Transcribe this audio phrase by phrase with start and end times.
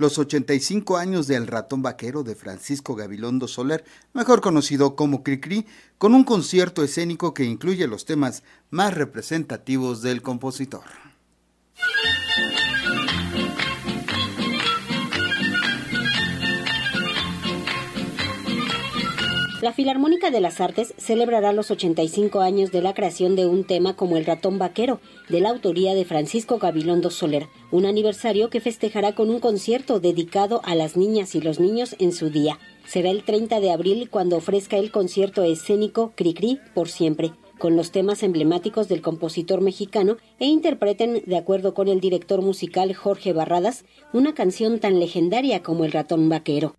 [0.00, 3.84] los 85 años del ratón vaquero de Francisco Gabilondo Soler,
[4.14, 5.66] mejor conocido como Cricri,
[5.98, 11.09] con un concierto escénico que incluye los temas más representativos del compositor.
[19.60, 23.94] La Filarmónica de las Artes celebrará los 85 años de la creación de un tema
[23.94, 29.14] como El ratón vaquero, de la autoría de Francisco Gabilondo Soler, un aniversario que festejará
[29.14, 32.58] con un concierto dedicado a las niñas y los niños en su día.
[32.86, 37.92] Será el 30 de abril cuando ofrezca el concierto escénico Cricri por siempre con los
[37.92, 43.84] temas emblemáticos del compositor mexicano e interpreten, de acuerdo con el director musical Jorge Barradas,
[44.14, 46.74] una canción tan legendaria como El ratón vaquero.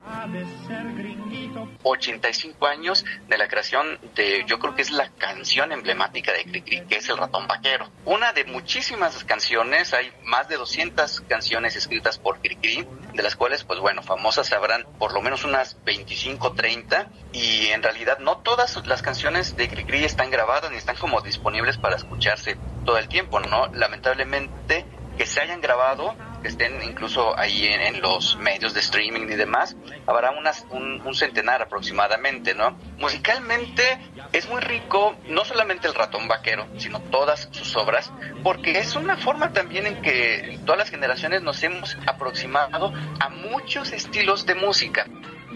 [1.84, 6.82] 85 años de la creación de, yo creo que es la canción emblemática de Cricri,
[6.88, 7.90] que es El ratón vaquero.
[8.06, 13.64] Una de muchísimas canciones, hay más de 200 canciones escritas por Cricri, de las cuales,
[13.64, 18.86] pues bueno, famosas habrán por lo menos unas 25, 30, y en realidad no todas
[18.86, 23.40] las canciones de Cricri están grabadas ni están como disponibles para escucharse todo el tiempo,
[23.40, 23.68] ¿no?
[23.68, 24.86] Lamentablemente
[25.18, 29.76] que se hayan grabado que estén incluso ahí en, los medios de streaming y demás,
[30.08, 32.78] habrá unas, un, centenar aproximadamente, ¿no?
[32.98, 34.00] Musicalmente
[34.34, 38.12] es muy rico, no solamente el ratón vaquero, sino todas sus obras,
[38.44, 43.92] porque es una forma también en que todas las generaciones nos hemos aproximado a muchos
[43.92, 45.06] estilos de música.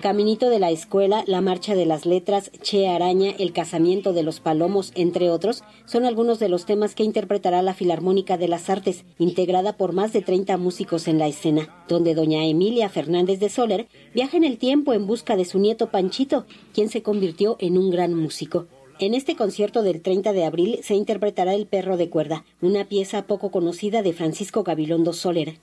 [0.02, 4.40] Caminito de la Escuela, La Marcha de las Letras, Che Araña, El Casamiento de los
[4.40, 9.06] Palomos, entre otros, son algunos de los temas que interpretará la Filarmónica de las Artes,
[9.18, 13.88] integrada por más de 30 músicos en la escena, donde doña Emilia Fernández de Soler
[14.14, 17.90] viaja en el tiempo en busca de su nieto Panchito, quien se convirtió en un
[17.90, 18.68] gran músico.
[19.00, 23.24] En este concierto del 30 de abril se interpretará El perro de cuerda, una pieza
[23.24, 25.60] poco conocida de Francisco Gabilondo Soler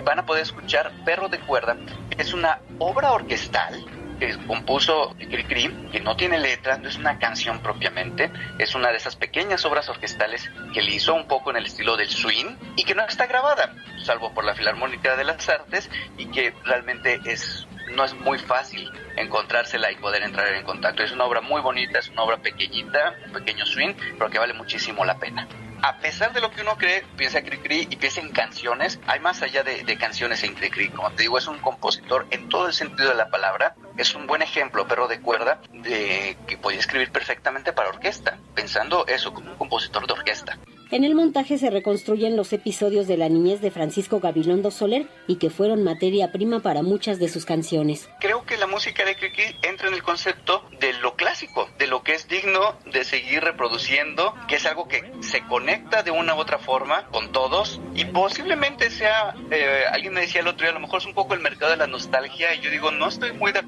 [0.00, 1.76] van a poder escuchar Perro de Cuerda,
[2.18, 3.84] es una obra orquestal
[4.18, 8.96] que compuso Cricri, que no tiene letra, no es una canción propiamente, es una de
[8.96, 12.82] esas pequeñas obras orquestales que le hizo un poco en el estilo del swing y
[12.82, 17.66] que no está grabada, salvo por la Filarmónica de las Artes y que realmente es
[17.94, 21.02] no es muy fácil encontrársela y poder entrar en contacto.
[21.02, 24.52] Es una obra muy bonita, es una obra pequeñita, un pequeño swing, pero que vale
[24.52, 25.48] muchísimo la pena
[25.82, 29.42] a pesar de lo que uno cree, piensa Cricri y piensa en canciones, hay más
[29.42, 30.88] allá de, canciones en Cricri.
[30.90, 33.74] Como te digo, es un compositor en todo el sentido de la palabra.
[33.98, 39.04] Es un buen ejemplo, perro de cuerda, de que podía escribir perfectamente para orquesta, pensando
[39.08, 40.58] eso como un compositor de orquesta.
[40.90, 45.36] En el montaje se reconstruyen los episodios de la niñez de Francisco Gabilondo Soler y
[45.36, 48.08] que fueron materia prima para muchas de sus canciones.
[48.20, 52.02] Creo que la música de Cricri entra en el concepto de lo clásico, de lo
[52.02, 56.38] que es digno de seguir reproduciendo, que es algo que se conecta de una u
[56.38, 60.74] otra forma con todos y posiblemente sea, eh, alguien me decía el otro día, a
[60.74, 63.32] lo mejor es un poco el mercado de la nostalgia y yo digo, no estoy
[63.32, 63.62] muy de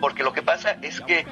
[0.00, 1.26] porque lo que pasa es que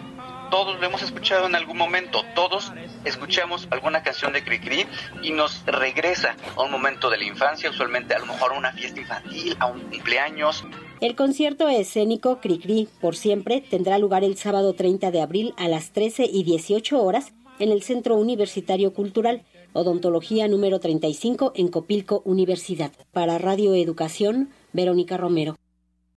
[0.51, 2.73] todos lo hemos escuchado en algún momento, todos
[3.07, 4.85] escuchamos alguna canción de Cricri
[5.23, 8.73] y nos regresa a un momento de la infancia, usualmente a lo mejor a una
[8.73, 10.63] fiesta infantil, a un cumpleaños.
[11.01, 15.93] El concierto escénico Cricri por siempre tendrá lugar el sábado 30 de abril a las
[15.93, 22.93] 13 y 18 horas en el Centro Universitario Cultural, Odontología número 35 en Copilco Universidad.
[23.13, 25.57] Para Radio Educación, Verónica Romero.